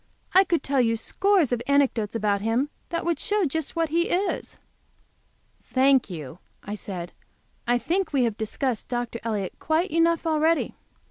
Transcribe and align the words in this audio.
I 0.33 0.43
could 0.45 0.63
tell 0.63 0.81
you 0.81 0.95
scores 0.95 1.51
of 1.51 1.61
anecdotes 1.67 2.15
about 2.15 2.41
him 2.41 2.71
that 2.89 3.05
would 3.05 3.19
show 3.19 3.45
just 3.45 3.75
what 3.75 3.89
he 3.89 4.09
is." 4.09 4.57
"Thank 5.63 6.09
you," 6.09 6.39
I 6.63 6.73
said, 6.73 7.11
"I 7.67 7.77
think 7.77 8.11
we 8.11 8.23
have 8.23 8.35
discussed 8.35 8.89
Dr. 8.89 9.19
Elliott 9.23 9.59
quite 9.59 9.91
enough 9.91 10.25
already. 10.25 10.73